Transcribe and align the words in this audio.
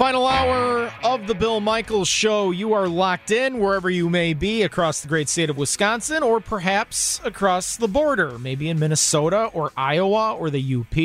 Final 0.00 0.26
hour 0.26 0.90
of 1.04 1.26
the 1.26 1.34
Bill 1.34 1.60
Michaels 1.60 2.08
Show. 2.08 2.52
You 2.52 2.72
are 2.72 2.88
locked 2.88 3.30
in 3.30 3.58
wherever 3.58 3.90
you 3.90 4.08
may 4.08 4.32
be 4.32 4.62
across 4.62 5.02
the 5.02 5.08
great 5.08 5.28
state 5.28 5.50
of 5.50 5.58
Wisconsin 5.58 6.22
or 6.22 6.40
perhaps 6.40 7.20
across 7.22 7.76
the 7.76 7.86
border, 7.86 8.38
maybe 8.38 8.70
in 8.70 8.78
Minnesota 8.78 9.50
or 9.52 9.72
Iowa 9.76 10.36
or 10.36 10.48
the 10.48 10.58
UP 10.58 10.96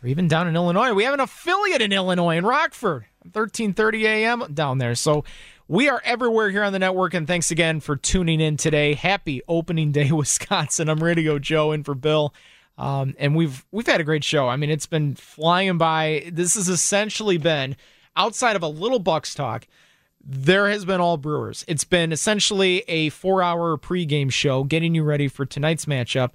or 0.00 0.08
even 0.08 0.28
down 0.28 0.46
in 0.46 0.54
Illinois. 0.54 0.94
We 0.94 1.02
have 1.02 1.14
an 1.14 1.18
affiliate 1.18 1.82
in 1.82 1.90
Illinois 1.90 2.36
in 2.36 2.46
Rockford, 2.46 3.06
1330 3.22 4.06
a.m. 4.06 4.44
down 4.54 4.78
there. 4.78 4.94
So 4.94 5.24
we 5.66 5.88
are 5.88 6.00
everywhere 6.04 6.50
here 6.50 6.62
on 6.62 6.72
the 6.72 6.78
network, 6.78 7.14
and 7.14 7.26
thanks 7.26 7.50
again 7.50 7.80
for 7.80 7.96
tuning 7.96 8.40
in 8.40 8.56
today. 8.56 8.94
Happy 8.94 9.42
opening 9.48 9.90
day, 9.90 10.12
Wisconsin. 10.12 10.88
I'm 10.88 11.02
Radio 11.02 11.40
Joe 11.40 11.72
in 11.72 11.82
for 11.82 11.96
Bill. 11.96 12.32
Um, 12.78 13.16
and 13.18 13.34
we've 13.34 13.66
we've 13.72 13.88
had 13.88 14.00
a 14.00 14.04
great 14.04 14.22
show. 14.22 14.48
I 14.48 14.54
mean, 14.54 14.70
it's 14.70 14.86
been 14.86 15.16
flying 15.16 15.78
by. 15.78 16.30
This 16.32 16.54
has 16.54 16.68
essentially 16.68 17.38
been 17.38 17.74
outside 18.16 18.56
of 18.56 18.62
a 18.62 18.68
little 18.68 18.98
Bucks 18.98 19.34
talk, 19.34 19.66
there 20.24 20.70
has 20.70 20.84
been 20.84 21.00
all 21.00 21.16
Brewers. 21.16 21.64
It's 21.68 21.84
been 21.84 22.12
essentially 22.12 22.82
a 22.88 23.10
four 23.10 23.42
hour 23.42 23.76
pregame 23.76 24.32
show 24.32 24.64
getting 24.64 24.94
you 24.94 25.02
ready 25.02 25.28
for 25.28 25.44
tonight's 25.44 25.84
matchup. 25.84 26.30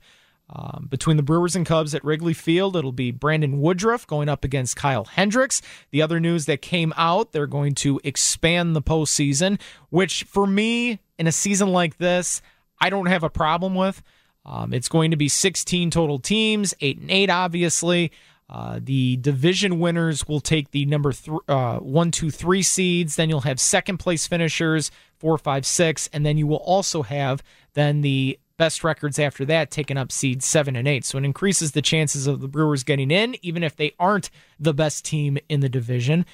Um, 0.51 0.87
between 0.89 1.17
the 1.17 1.23
Brewers 1.23 1.55
and 1.55 1.65
Cubs 1.65 1.93
at 1.93 2.03
Wrigley 2.03 2.33
Field, 2.33 2.75
it'll 2.75 2.91
be 2.91 3.11
Brandon 3.11 3.59
Woodruff 3.61 4.07
going 4.07 4.29
up 4.29 4.43
against 4.43 4.75
Kyle 4.75 5.05
Hendricks. 5.05 5.61
The 5.91 6.01
other 6.01 6.19
news 6.19 6.45
that 6.45 6.63
came 6.63 6.91
out, 6.97 7.31
they're 7.31 7.45
going 7.45 7.75
to 7.75 8.01
expand 8.03 8.75
the 8.75 8.81
postseason, 8.81 9.59
which 9.89 10.23
for 10.23 10.47
me, 10.47 10.99
in 11.19 11.27
a 11.27 11.31
season 11.31 11.69
like 11.69 11.97
this, 11.97 12.41
I 12.81 12.89
don't 12.89 13.05
have 13.05 13.23
a 13.23 13.29
problem 13.29 13.75
with. 13.75 14.01
Um, 14.43 14.73
it's 14.73 14.89
going 14.89 15.11
to 15.11 15.17
be 15.17 15.27
16 15.27 15.91
total 15.91 16.17
teams, 16.17 16.73
8 16.79 16.99
and 16.99 17.11
8, 17.11 17.29
obviously. 17.29 18.11
Uh, 18.49 18.79
the 18.81 19.17
division 19.17 19.79
winners 19.79 20.27
will 20.27 20.39
take 20.39 20.71
the 20.71 20.85
number 20.85 21.11
th- 21.11 21.37
uh, 21.47 21.77
one, 21.77 22.09
two, 22.09 22.31
three 22.31 22.63
seeds. 22.63 23.15
Then 23.15 23.29
you'll 23.29 23.41
have 23.41 23.59
second 23.59 23.97
place 23.97 24.25
finishers, 24.25 24.89
four, 25.17 25.37
five, 25.37 25.65
six, 25.65 26.09
and 26.11 26.25
then 26.25 26.37
you 26.37 26.47
will 26.47 26.57
also 26.57 27.03
have 27.03 27.43
then 27.73 28.01
the 28.01 28.39
best 28.57 28.83
records 28.83 29.19
after 29.19 29.45
that 29.45 29.71
taking 29.71 29.97
up 29.97 30.11
seeds 30.11 30.45
seven 30.45 30.75
and 30.75 30.87
eight. 30.87 31.05
So 31.05 31.17
it 31.17 31.23
increases 31.23 31.71
the 31.71 31.81
chances 31.81 32.27
of 32.27 32.41
the 32.41 32.47
Brewers 32.47 32.83
getting 32.83 33.11
in, 33.11 33.35
even 33.43 33.63
if 33.63 33.75
they 33.75 33.93
aren't 33.99 34.29
the 34.59 34.73
best 34.73 35.05
team 35.05 35.37
in 35.47 35.59
the 35.59 35.69
division. 35.69 36.25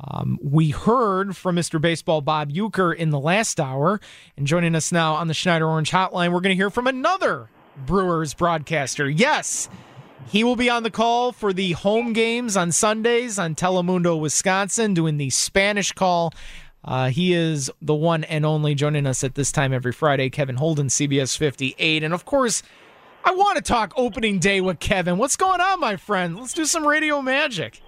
Um, 0.00 0.38
we 0.42 0.70
heard 0.70 1.36
from 1.36 1.56
Mr. 1.56 1.80
Baseball 1.80 2.20
Bob 2.20 2.52
Uecker 2.52 2.94
in 2.94 3.10
the 3.10 3.20
last 3.20 3.60
hour, 3.60 4.00
and 4.36 4.46
joining 4.46 4.74
us 4.74 4.90
now 4.90 5.14
on 5.14 5.28
the 5.28 5.34
Schneider 5.34 5.68
Orange 5.68 5.90
Hotline, 5.90 6.32
we're 6.32 6.40
going 6.40 6.50
to 6.50 6.60
hear 6.60 6.70
from 6.70 6.86
another 6.86 7.48
Brewers 7.86 8.34
broadcaster. 8.34 9.08
Yes. 9.08 9.68
He 10.26 10.42
will 10.42 10.56
be 10.56 10.70
on 10.70 10.82
the 10.82 10.90
call 10.90 11.32
for 11.32 11.52
the 11.52 11.72
home 11.72 12.12
games 12.12 12.56
on 12.56 12.72
Sundays 12.72 13.38
on 13.38 13.54
Telemundo, 13.54 14.18
Wisconsin, 14.18 14.94
doing 14.94 15.16
the 15.16 15.30
Spanish 15.30 15.92
call. 15.92 16.32
Uh, 16.84 17.08
he 17.08 17.32
is 17.32 17.70
the 17.80 17.94
one 17.94 18.24
and 18.24 18.44
only 18.44 18.74
joining 18.74 19.06
us 19.06 19.24
at 19.24 19.34
this 19.34 19.52
time 19.52 19.72
every 19.72 19.92
Friday, 19.92 20.30
Kevin 20.30 20.56
Holden, 20.56 20.88
CBS 20.88 21.36
58. 21.36 22.02
And 22.02 22.12
of 22.12 22.24
course, 22.24 22.62
I 23.24 23.32
want 23.32 23.56
to 23.56 23.62
talk 23.62 23.92
opening 23.96 24.38
day 24.38 24.60
with 24.60 24.80
Kevin. 24.80 25.16
What's 25.16 25.36
going 25.36 25.60
on, 25.60 25.80
my 25.80 25.96
friend? 25.96 26.38
Let's 26.38 26.52
do 26.52 26.64
some 26.64 26.86
radio 26.86 27.22
magic. 27.22 27.80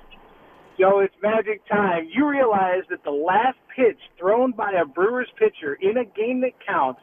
Yo, 0.78 1.00
it's 1.00 1.14
magic 1.22 1.66
time. 1.68 2.08
You 2.12 2.28
realize 2.28 2.82
that 2.91 3.03
the 3.03 3.10
last 3.10 3.58
pitch 3.74 3.98
thrown 4.18 4.53
by 4.53 4.72
a 4.72 4.84
Brewers 4.84 5.28
pitcher 5.38 5.74
in 5.74 5.97
a 5.97 6.04
game 6.04 6.41
that 6.42 6.53
counts 6.66 7.00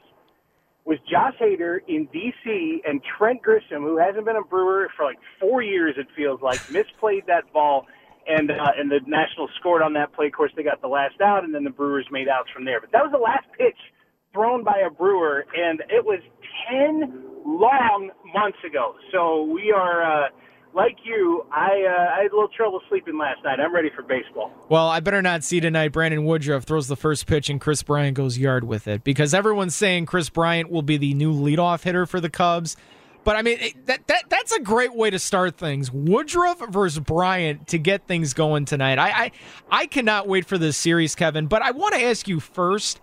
was 0.85 0.97
Josh 1.09 1.35
Hader 1.41 1.79
in 1.87 2.07
D.C. 2.11 2.81
and 2.85 3.01
Trent 3.17 3.41
Grisham, 3.43 3.81
who 3.81 3.97
hasn't 3.97 4.25
been 4.25 4.35
a 4.35 4.43
Brewer 4.43 4.89
for 4.97 5.05
like 5.05 5.17
four 5.39 5.61
years, 5.61 5.95
it 5.97 6.07
feels 6.15 6.41
like, 6.41 6.61
misplayed 6.67 7.25
that 7.27 7.51
ball, 7.53 7.85
and 8.27 8.51
uh, 8.51 8.55
and 8.77 8.89
the 8.91 8.99
Nationals 9.07 9.49
scored 9.59 9.81
on 9.81 9.93
that 9.93 10.13
play. 10.13 10.27
Of 10.27 10.33
course, 10.33 10.51
they 10.55 10.63
got 10.63 10.81
the 10.81 10.87
last 10.87 11.21
out, 11.21 11.43
and 11.43 11.53
then 11.53 11.63
the 11.63 11.69
Brewers 11.69 12.07
made 12.11 12.27
outs 12.27 12.49
from 12.53 12.65
there. 12.65 12.81
But 12.81 12.91
that 12.91 13.03
was 13.03 13.11
the 13.11 13.17
last 13.19 13.45
pitch 13.57 13.77
thrown 14.33 14.63
by 14.63 14.81
a 14.85 14.89
Brewer, 14.89 15.45
and 15.55 15.81
it 15.89 16.03
was 16.03 16.19
ten 16.69 17.23
long 17.45 18.11
months 18.33 18.59
ago. 18.67 18.95
So 19.11 19.43
we 19.43 19.73
are. 19.75 20.25
Uh, 20.25 20.29
like 20.73 20.97
you, 21.03 21.45
I, 21.51 21.85
uh, 21.87 22.15
I 22.17 22.23
had 22.23 22.31
a 22.31 22.35
little 22.35 22.47
trouble 22.47 22.81
sleeping 22.89 23.17
last 23.17 23.43
night. 23.43 23.59
I'm 23.59 23.73
ready 23.73 23.89
for 23.95 24.01
baseball. 24.01 24.51
Well, 24.69 24.87
I 24.87 24.99
better 24.99 25.21
not 25.21 25.43
see 25.43 25.59
tonight. 25.59 25.89
Brandon 25.89 26.25
Woodruff 26.25 26.63
throws 26.63 26.87
the 26.87 26.95
first 26.95 27.27
pitch 27.27 27.49
and 27.49 27.61
Kris 27.61 27.83
Bryant 27.83 28.15
goes 28.15 28.37
yard 28.37 28.63
with 28.63 28.87
it 28.87 29.03
because 29.03 29.33
everyone's 29.33 29.75
saying 29.75 30.05
Kris 30.05 30.29
Bryant 30.29 30.69
will 30.69 30.81
be 30.81 30.97
the 30.97 31.13
new 31.13 31.33
leadoff 31.33 31.83
hitter 31.83 32.05
for 32.05 32.19
the 32.19 32.29
Cubs. 32.29 32.75
But 33.23 33.35
I 33.37 33.41
mean, 33.41 33.57
that, 33.85 34.05
that 34.07 34.23
that's 34.29 34.51
a 34.51 34.59
great 34.59 34.93
way 34.93 35.09
to 35.09 35.17
start 35.17 35.55
things. 35.55 35.91
Woodruff 35.91 36.59
versus 36.69 36.99
Bryant 36.99 37.67
to 37.67 37.77
get 37.77 38.05
things 38.05 38.33
going 38.33 38.65
tonight. 38.65 38.99
I, 38.99 39.09
I 39.09 39.31
I 39.71 39.85
cannot 39.85 40.27
wait 40.27 40.45
for 40.45 40.57
this 40.57 40.75
series, 40.75 41.15
Kevin. 41.15 41.47
But 41.47 41.61
I 41.61 41.71
want 41.71 41.95
to 41.95 42.03
ask 42.03 42.27
you 42.27 42.41
first 42.41 42.99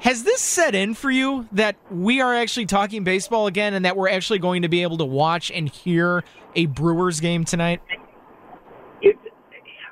has 0.00 0.22
this 0.22 0.40
set 0.40 0.74
in 0.74 0.94
for 0.94 1.10
you 1.10 1.48
that 1.52 1.76
we 1.90 2.20
are 2.20 2.34
actually 2.34 2.66
talking 2.66 3.04
baseball 3.04 3.46
again 3.46 3.74
and 3.74 3.84
that 3.84 3.96
we're 3.96 4.08
actually 4.08 4.38
going 4.38 4.62
to 4.62 4.68
be 4.68 4.82
able 4.82 4.98
to 4.98 5.04
watch 5.04 5.50
and 5.50 5.68
hear 5.68 6.24
a 6.54 6.66
Brewers 6.66 7.20
game 7.20 7.44
tonight? 7.44 7.80
It's, 9.02 9.18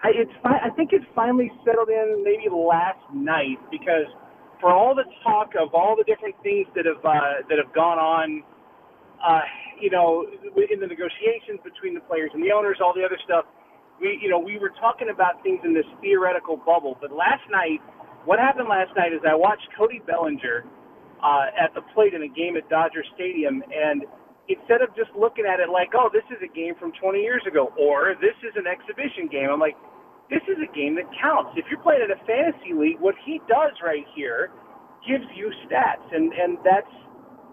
it's, 0.04 0.32
I 0.44 0.70
think 0.76 0.92
it 0.92 1.02
finally 1.14 1.50
settled 1.64 1.88
in 1.88 2.22
maybe 2.24 2.48
last 2.50 3.00
night 3.12 3.58
because 3.70 4.06
for 4.60 4.72
all 4.72 4.94
the 4.94 5.04
talk 5.22 5.52
of 5.60 5.74
all 5.74 5.96
the 5.96 6.04
different 6.04 6.34
things 6.42 6.66
that 6.74 6.86
have 6.86 7.04
uh, 7.04 7.42
that 7.48 7.58
have 7.58 7.74
gone 7.74 7.98
on, 7.98 8.42
uh, 9.20 9.40
you 9.80 9.90
know, 9.90 10.26
in 10.70 10.80
the 10.80 10.86
negotiations 10.86 11.60
between 11.64 11.94
the 11.94 12.00
players 12.00 12.30
and 12.32 12.42
the 12.42 12.52
owners, 12.52 12.78
all 12.80 12.94
the 12.94 13.04
other 13.04 13.18
stuff, 13.24 13.44
we, 14.00 14.18
you 14.22 14.30
know, 14.30 14.38
we 14.38 14.58
were 14.58 14.72
talking 14.80 15.08
about 15.10 15.42
things 15.42 15.60
in 15.64 15.74
this 15.74 15.86
theoretical 16.00 16.56
bubble. 16.56 16.96
But 17.00 17.12
last 17.12 17.42
night, 17.50 17.80
what 18.26 18.38
happened 18.38 18.68
last 18.68 18.90
night 18.98 19.14
is 19.14 19.22
I 19.22 19.34
watched 19.34 19.66
Cody 19.78 20.02
Bellinger 20.04 20.66
uh, 21.22 21.46
at 21.54 21.72
the 21.74 21.80
plate 21.94 22.12
in 22.12 22.22
a 22.22 22.28
game 22.28 22.58
at 22.58 22.68
Dodger 22.68 23.06
Stadium, 23.14 23.62
and 23.70 24.04
instead 24.50 24.82
of 24.82 24.90
just 24.98 25.14
looking 25.14 25.46
at 25.46 25.62
it 25.62 25.70
like, 25.70 25.94
oh, 25.94 26.10
this 26.12 26.26
is 26.34 26.42
a 26.42 26.50
game 26.50 26.74
from 26.78 26.92
20 27.00 27.22
years 27.22 27.42
ago, 27.46 27.72
or 27.78 28.18
this 28.20 28.36
is 28.42 28.52
an 28.58 28.66
exhibition 28.66 29.30
game, 29.30 29.48
I'm 29.48 29.62
like, 29.62 29.78
this 30.28 30.42
is 30.50 30.58
a 30.58 30.70
game 30.74 30.98
that 30.98 31.06
counts. 31.14 31.54
If 31.54 31.70
you're 31.70 31.80
playing 31.80 32.02
in 32.02 32.10
a 32.10 32.20
fantasy 32.26 32.74
league, 32.74 32.98
what 32.98 33.14
he 33.22 33.38
does 33.46 33.78
right 33.78 34.04
here 34.18 34.50
gives 35.06 35.24
you 35.38 35.54
stats, 35.64 36.02
and 36.10 36.34
and 36.34 36.58
that's 36.66 36.90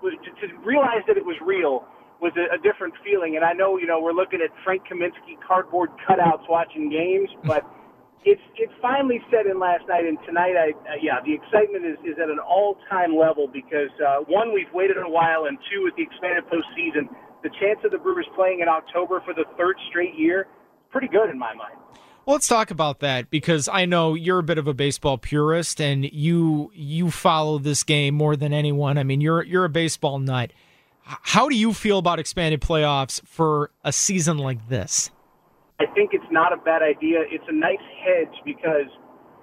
to 0.03 0.45
realize 0.65 1.05
that 1.07 1.15
it 1.15 1.23
was 1.23 1.37
real 1.45 1.85
was 2.19 2.33
a, 2.35 2.55
a 2.55 2.59
different 2.59 2.93
feeling. 3.03 3.35
And 3.35 3.45
I 3.45 3.53
know, 3.53 3.77
you 3.77 3.87
know, 3.87 4.01
we're 4.01 4.13
looking 4.15 4.39
at 4.43 4.49
Frank 4.63 4.83
Kaminsky 4.89 5.39
cardboard 5.45 5.89
cutouts 6.03 6.49
watching 6.49 6.89
games, 6.89 7.29
but 7.45 7.63
it's 8.25 8.41
it 8.55 8.69
finally 8.81 9.19
set 9.29 9.45
in 9.45 9.59
last 9.59 9.87
night, 9.87 10.05
and 10.05 10.17
tonight, 10.25 10.55
I 10.55 10.71
uh, 10.87 10.95
yeah, 11.01 11.19
the 11.25 11.33
excitement 11.33 11.85
is, 11.85 11.97
is 12.05 12.15
at 12.21 12.29
an 12.29 12.39
all 12.39 12.77
time 12.89 13.15
level 13.15 13.47
because 13.47 13.91
uh, 13.99 14.23
one, 14.27 14.53
we've 14.53 14.71
waited 14.73 14.97
a 14.97 15.09
while, 15.09 15.45
and 15.45 15.57
two, 15.71 15.83
with 15.83 15.95
the 15.95 16.03
expanded 16.03 16.45
postseason, 16.45 17.09
the 17.43 17.49
chance 17.59 17.79
of 17.83 17.91
the 17.91 17.97
Brewers 17.97 18.27
playing 18.35 18.61
in 18.61 18.67
October 18.67 19.21
for 19.25 19.33
the 19.33 19.45
third 19.57 19.75
straight 19.89 20.15
year, 20.15 20.41
is 20.41 20.87
pretty 20.91 21.07
good 21.07 21.29
in 21.29 21.37
my 21.37 21.53
mind. 21.53 21.75
Well, 22.25 22.35
let's 22.35 22.47
talk 22.47 22.71
about 22.71 22.99
that 22.99 23.29
because 23.29 23.67
I 23.67 23.83
know 23.85 24.13
you're 24.13 24.39
a 24.39 24.43
bit 24.43 24.57
of 24.57 24.67
a 24.67 24.73
baseball 24.73 25.17
purist, 25.17 25.81
and 25.81 26.05
you 26.05 26.71
you 26.73 27.11
follow 27.11 27.57
this 27.57 27.83
game 27.83 28.15
more 28.15 28.35
than 28.35 28.53
anyone. 28.53 28.97
I 28.97 29.03
mean, 29.03 29.19
you're 29.19 29.43
you're 29.43 29.65
a 29.65 29.69
baseball 29.69 30.19
nut. 30.19 30.51
How 31.05 31.49
do 31.49 31.55
you 31.55 31.73
feel 31.73 31.97
about 31.97 32.19
expanded 32.19 32.61
playoffs 32.61 33.21
for 33.27 33.71
a 33.83 33.91
season 33.91 34.37
like 34.37 34.69
this? 34.69 35.11
I 35.83 35.93
think 35.93 36.15
it's 36.15 36.31
not 36.31 36.53
a 36.55 36.57
bad 36.57 36.79
idea. 36.81 37.27
It's 37.27 37.43
a 37.51 37.55
nice 37.55 37.83
hedge 38.07 38.35
because 38.47 38.87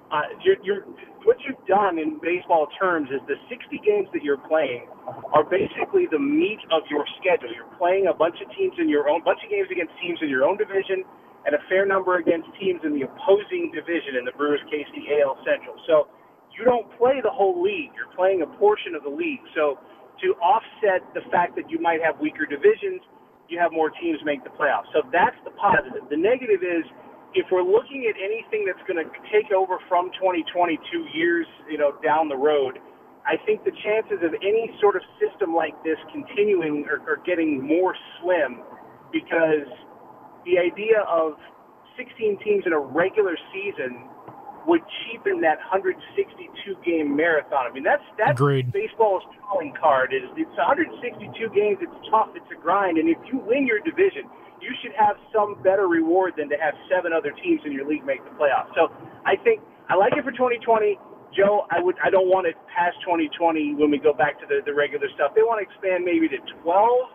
uh, 0.09 0.33
you're, 0.41 0.57
you're 0.65 0.85
what 1.29 1.37
you've 1.45 1.61
done 1.69 2.01
in 2.01 2.17
baseball 2.25 2.67
terms 2.81 3.13
is 3.13 3.21
the 3.29 3.37
60 3.53 3.77
games 3.85 4.09
that 4.17 4.25
you're 4.25 4.41
playing 4.49 4.89
are 5.37 5.45
basically 5.45 6.09
the 6.09 6.19
meat 6.19 6.61
of 6.73 6.81
your 6.89 7.05
schedule. 7.21 7.53
You're 7.53 7.69
playing 7.77 8.09
a 8.09 8.17
bunch 8.17 8.41
of 8.41 8.49
teams 8.57 8.73
in 8.81 8.89
your 8.89 9.13
own, 9.13 9.21
bunch 9.21 9.45
of 9.45 9.53
games 9.53 9.69
against 9.69 9.93
teams 10.01 10.17
in 10.25 10.33
your 10.33 10.49
own 10.49 10.57
division, 10.57 11.05
and 11.45 11.53
a 11.53 11.61
fair 11.69 11.85
number 11.85 12.17
against 12.17 12.49
teams 12.57 12.81
in 12.89 12.97
the 12.97 13.05
opposing 13.05 13.69
division 13.77 14.17
in 14.17 14.25
the 14.25 14.33
Brewers 14.33 14.65
KC 14.73 15.21
AL 15.21 15.37
Central. 15.45 15.77
So 15.85 16.09
you 16.57 16.65
don't 16.65 16.89
play 16.97 17.21
the 17.21 17.31
whole 17.33 17.61
league. 17.61 17.93
You're 17.93 18.13
playing 18.17 18.41
a 18.41 18.49
portion 18.57 18.97
of 18.97 19.05
the 19.05 19.13
league. 19.13 19.45
So 19.53 19.77
to 20.25 20.29
offset 20.41 21.05
the 21.13 21.21
fact 21.29 21.53
that 21.61 21.69
you 21.69 21.81
might 21.81 22.01
have 22.01 22.17
weaker 22.17 22.49
divisions, 22.49 23.05
you 23.51 23.59
have 23.59 23.73
more 23.73 23.91
teams 23.91 24.19
make 24.25 24.43
the 24.45 24.55
playoffs. 24.55 24.89
So 24.95 25.03
that's 25.13 25.37
the 25.45 25.51
positive. 25.59 26.07
The 26.09 26.17
negative 26.17 26.63
is 26.63 26.87
if 27.35 27.47
we're 27.51 27.67
looking 27.67 28.07
at 28.07 28.15
anything 28.19 28.65
that's 28.67 28.83
going 28.87 28.99
to 28.99 29.11
take 29.31 29.53
over 29.53 29.79
from 29.89 30.11
2022 30.19 30.79
years, 31.15 31.47
you 31.69 31.79
know, 31.79 31.99
down 32.03 32.29
the 32.29 32.39
road, 32.39 32.79
I 33.27 33.37
think 33.45 33.65
the 33.65 33.75
chances 33.85 34.23
of 34.23 34.35
any 34.41 34.71
sort 34.81 34.97
of 34.97 35.03
system 35.21 35.55
like 35.55 35.75
this 35.85 35.99
continuing 36.11 36.87
are, 36.89 37.03
are 37.11 37.21
getting 37.27 37.61
more 37.61 37.95
slim 38.23 38.63
because 39.13 39.69
the 40.47 40.59
idea 40.59 41.05
of 41.07 41.35
16 41.99 42.39
teams 42.43 42.65
in 42.67 42.73
a 42.73 42.81
regular 42.81 43.37
season 43.53 44.09
would 44.67 44.83
cheapen 45.03 45.41
that 45.41 45.59
162 45.71 45.97
game 46.85 47.17
marathon. 47.17 47.67
I 47.67 47.73
mean, 47.73 47.85
that's 47.85 48.05
that's 48.19 48.37
Agreed. 48.37 48.73
baseball's 48.73 49.23
calling 49.49 49.73
card. 49.79 50.13
Is 50.13 50.29
it's 50.37 50.57
162 50.57 51.33
games. 51.55 51.79
It's 51.81 52.01
tough. 52.11 52.31
It's 52.35 52.49
a 52.53 52.59
grind. 52.61 52.99
And 52.99 53.09
if 53.09 53.19
you 53.31 53.39
win 53.39 53.67
your 53.67 53.81
division, 53.81 54.29
you 54.61 54.73
should 54.83 54.93
have 54.97 55.17
some 55.33 55.61
better 55.63 55.89
reward 55.89 56.35
than 56.37 56.49
to 56.51 56.57
have 56.61 56.75
seven 56.93 57.13
other 57.13 57.33
teams 57.43 57.61
in 57.65 57.73
your 57.73 57.89
league 57.89 58.05
make 58.05 58.23
the 58.25 58.35
playoffs. 58.37 58.73
So 58.77 58.93
I 59.25 59.37
think 59.41 59.61
I 59.89 59.97
like 59.97 60.13
it 60.17 60.25
for 60.25 60.33
2020. 60.33 60.99
Joe, 61.37 61.67
I 61.71 61.81
would 61.81 61.97
I 62.03 62.11
don't 62.11 62.29
want 62.29 62.47
it 62.47 62.57
past 62.69 62.99
2020 63.07 63.75
when 63.79 63.91
we 63.91 63.99
go 63.99 64.13
back 64.13 64.39
to 64.41 64.47
the, 64.47 64.61
the 64.67 64.75
regular 64.75 65.07
stuff. 65.15 65.33
They 65.35 65.43
want 65.43 65.63
to 65.63 65.65
expand 65.65 66.05
maybe 66.05 66.29
to 66.29 66.39
12. 66.63 67.11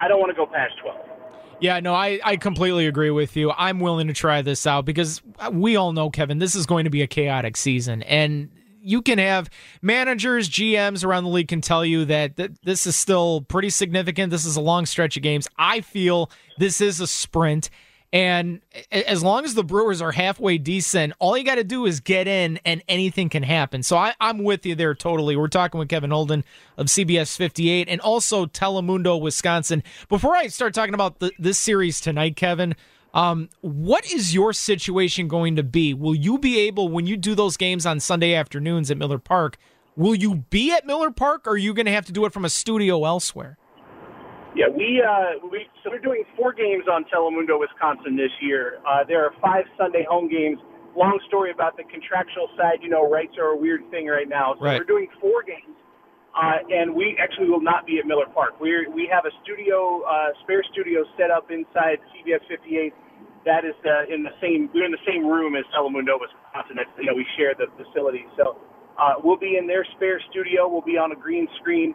I 0.00 0.06
don't 0.06 0.20
want 0.20 0.30
to 0.30 0.38
go 0.38 0.46
past 0.46 0.78
12. 0.80 1.17
Yeah, 1.60 1.80
no, 1.80 1.92
I, 1.92 2.20
I 2.24 2.36
completely 2.36 2.86
agree 2.86 3.10
with 3.10 3.36
you. 3.36 3.50
I'm 3.50 3.80
willing 3.80 4.06
to 4.06 4.12
try 4.12 4.42
this 4.42 4.66
out 4.66 4.84
because 4.84 5.20
we 5.50 5.76
all 5.76 5.92
know, 5.92 6.08
Kevin, 6.08 6.38
this 6.38 6.54
is 6.54 6.66
going 6.66 6.84
to 6.84 6.90
be 6.90 7.02
a 7.02 7.06
chaotic 7.06 7.56
season. 7.56 8.02
And 8.04 8.50
you 8.80 9.02
can 9.02 9.18
have 9.18 9.50
managers, 9.82 10.48
GMs 10.48 11.04
around 11.04 11.24
the 11.24 11.30
league 11.30 11.48
can 11.48 11.60
tell 11.60 11.84
you 11.84 12.04
that 12.04 12.36
th- 12.36 12.52
this 12.62 12.86
is 12.86 12.94
still 12.94 13.40
pretty 13.42 13.70
significant. 13.70 14.30
This 14.30 14.44
is 14.44 14.56
a 14.56 14.60
long 14.60 14.86
stretch 14.86 15.16
of 15.16 15.22
games. 15.22 15.48
I 15.58 15.80
feel 15.80 16.30
this 16.58 16.80
is 16.80 17.00
a 17.00 17.06
sprint. 17.06 17.70
And 18.12 18.60
as 18.90 19.22
long 19.22 19.44
as 19.44 19.54
the 19.54 19.62
Brewers 19.62 20.00
are 20.00 20.12
halfway 20.12 20.56
decent, 20.56 21.12
all 21.18 21.36
you 21.36 21.44
got 21.44 21.56
to 21.56 21.64
do 21.64 21.84
is 21.84 22.00
get 22.00 22.26
in 22.26 22.58
and 22.64 22.82
anything 22.88 23.28
can 23.28 23.42
happen. 23.42 23.82
So 23.82 23.98
I, 23.98 24.14
am 24.18 24.44
with 24.44 24.64
you 24.64 24.74
there 24.74 24.94
totally. 24.94 25.36
We're 25.36 25.48
talking 25.48 25.78
with 25.78 25.90
Kevin 25.90 26.10
Holden 26.10 26.42
of 26.78 26.86
CBS 26.86 27.36
58 27.36 27.86
and 27.88 28.00
also 28.00 28.46
Telemundo, 28.46 29.20
Wisconsin. 29.20 29.82
Before 30.08 30.34
I 30.34 30.46
start 30.46 30.72
talking 30.72 30.94
about 30.94 31.18
the, 31.18 31.32
this 31.38 31.58
series 31.58 32.00
tonight, 32.00 32.34
Kevin, 32.34 32.74
um, 33.12 33.50
what 33.60 34.10
is 34.10 34.34
your 34.34 34.54
situation 34.54 35.28
going 35.28 35.56
to 35.56 35.62
be? 35.62 35.92
Will 35.92 36.14
you 36.14 36.38
be 36.38 36.58
able, 36.60 36.88
when 36.88 37.06
you 37.06 37.16
do 37.18 37.34
those 37.34 37.58
games 37.58 37.84
on 37.84 38.00
Sunday 38.00 38.34
afternoons 38.34 38.90
at 38.90 38.96
Miller 38.96 39.18
Park, 39.18 39.58
will 39.96 40.14
you 40.14 40.36
be 40.48 40.72
at 40.72 40.86
Miller 40.86 41.10
Park 41.10 41.46
or 41.46 41.52
are 41.52 41.56
you 41.58 41.74
going 41.74 41.86
to 41.86 41.92
have 41.92 42.06
to 42.06 42.12
do 42.12 42.24
it 42.24 42.32
from 42.32 42.46
a 42.46 42.50
studio 42.50 43.04
elsewhere? 43.04 43.58
Yeah, 44.58 44.66
we 44.66 44.98
uh, 44.98 45.38
we 45.46 45.70
so 45.84 45.90
we're 45.94 46.02
doing 46.02 46.26
four 46.34 46.50
games 46.52 46.90
on 46.90 47.06
Telemundo, 47.14 47.62
Wisconsin 47.62 48.18
this 48.18 48.34
year. 48.42 48.82
Uh, 48.82 49.06
there 49.06 49.22
are 49.22 49.30
five 49.38 49.62
Sunday 49.78 50.02
home 50.02 50.26
games. 50.26 50.58
Long 50.98 51.14
story 51.30 51.54
about 51.54 51.78
the 51.78 51.86
contractual 51.86 52.50
side. 52.58 52.82
You 52.82 52.90
know, 52.90 53.06
rights 53.06 53.38
are 53.38 53.54
a 53.54 53.56
weird 53.56 53.86
thing 53.94 54.10
right 54.10 54.26
now. 54.28 54.58
So 54.58 54.66
right. 54.66 54.82
we're 54.82 54.90
doing 54.90 55.06
four 55.22 55.46
games, 55.46 55.78
uh, 56.34 56.66
and 56.74 56.90
we 56.90 57.14
actually 57.22 57.46
will 57.46 57.62
not 57.62 57.86
be 57.86 58.02
at 58.02 58.06
Miller 58.10 58.26
Park. 58.34 58.58
We 58.58 58.74
we 58.90 59.06
have 59.06 59.30
a 59.30 59.32
studio, 59.46 60.02
uh, 60.02 60.34
spare 60.42 60.66
studio 60.74 61.06
set 61.14 61.30
up 61.30 61.54
inside 61.54 62.02
CBS 62.10 62.42
58 62.50 62.90
that 63.46 63.62
is 63.62 63.78
uh, 63.86 64.10
in 64.12 64.26
the 64.26 64.34
same 64.42 64.68
we're 64.74 64.90
in 64.90 64.90
the 64.90 65.06
same 65.06 65.22
room 65.22 65.54
as 65.54 65.62
Telemundo, 65.70 66.18
Wisconsin. 66.18 66.82
That's, 66.82 66.90
you 66.98 67.06
know, 67.06 67.14
we 67.14 67.24
share 67.38 67.54
the 67.54 67.70
facility, 67.78 68.26
so 68.34 68.58
uh, 68.98 69.22
we'll 69.22 69.38
be 69.38 69.54
in 69.54 69.70
their 69.70 69.86
spare 69.94 70.18
studio. 70.34 70.66
We'll 70.66 70.82
be 70.82 70.98
on 70.98 71.12
a 71.12 71.16
green 71.16 71.46
screen, 71.62 71.94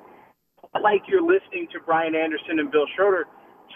like 0.81 1.03
you're 1.07 1.21
listening 1.21 1.67
to 1.73 1.79
Brian 1.85 2.15
Anderson 2.15 2.59
and 2.59 2.71
Bill 2.71 2.85
Schroeder 2.95 3.27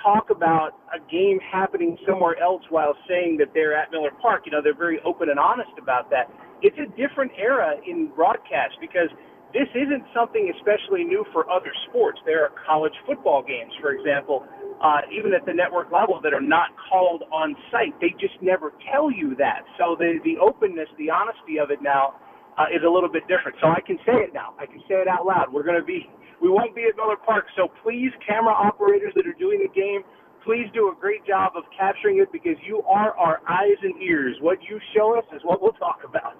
talk 0.04 0.30
about 0.30 0.78
a 0.94 1.00
game 1.10 1.40
happening 1.40 1.98
somewhere 2.08 2.38
else 2.42 2.62
while 2.70 2.94
saying 3.08 3.38
that 3.38 3.50
they're 3.54 3.76
at 3.76 3.92
Miller 3.92 4.12
Park. 4.22 4.44
You 4.46 4.52
know, 4.52 4.62
they're 4.62 4.78
very 4.78 5.00
open 5.06 5.30
and 5.30 5.40
honest 5.40 5.72
about 5.82 6.10
that. 6.12 6.30
It's 6.62 6.78
a 6.78 6.90
different 6.98 7.32
era 7.38 7.76
in 7.86 8.12
broadcast 8.16 8.78
because 8.82 9.10
this 9.54 9.70
isn't 9.74 10.04
something 10.14 10.52
especially 10.58 11.04
new 11.04 11.26
for 11.32 11.50
other 11.50 11.72
sports. 11.90 12.20
There 12.26 12.44
are 12.44 12.52
college 12.68 12.94
football 13.06 13.42
games, 13.42 13.72
for 13.80 13.92
example, 13.92 14.46
uh, 14.84 15.02
even 15.10 15.34
at 15.34 15.46
the 15.46 15.54
network 15.54 15.92
level 15.92 16.20
that 16.22 16.34
are 16.34 16.42
not 16.42 16.70
called 16.90 17.24
on 17.32 17.56
site. 17.72 17.98
They 18.02 18.14
just 18.20 18.36
never 18.42 18.74
tell 18.92 19.10
you 19.10 19.36
that. 19.38 19.64
So 19.78 19.96
the 19.98 20.20
the 20.26 20.38
openness, 20.38 20.90
the 20.98 21.10
honesty 21.10 21.58
of 21.58 21.72
it 21.72 21.82
now 21.82 22.20
uh, 22.58 22.66
is 22.74 22.82
a 22.86 22.90
little 22.90 23.10
bit 23.10 23.24
different. 23.30 23.58
So 23.62 23.70
I 23.70 23.82
can 23.86 23.98
say 24.06 24.18
it 24.26 24.34
now. 24.34 24.54
I 24.60 24.66
can 24.66 24.80
say 24.90 24.96
it 25.00 25.08
out 25.08 25.26
loud. 25.26 25.54
We're 25.54 25.64
going 25.64 25.80
to 25.80 25.86
be 25.86 26.10
we 26.42 26.50
won't 26.50 26.76
be 26.76 26.84
at 26.84 26.96
Miller 26.96 27.16
Park. 27.16 27.46
So 27.56 27.70
please, 27.84 28.12
camera 28.26 28.54
operators 28.54 29.14
that 29.16 29.28
are 29.28 29.38
doing 29.40 29.60
the 29.62 29.74
game, 29.74 30.02
please 30.44 30.68
do 30.74 30.90
a 30.90 30.96
great 31.00 31.26
job 31.26 31.54
of 31.56 31.64
capturing 31.78 32.20
it 32.20 32.32
because 32.32 32.56
you 32.66 32.82
are 32.84 33.16
our 33.18 33.42
eyes 33.50 33.78
and 33.82 34.02
ears. 34.02 34.38
What 34.42 34.60
you 34.70 34.80
show 34.96 35.18
us 35.18 35.26
is 35.36 35.42
what 35.44 35.62
we'll 35.62 35.74
talk 35.74 36.00
about. 36.08 36.38